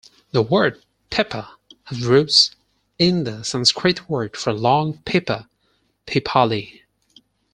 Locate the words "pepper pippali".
5.05-6.81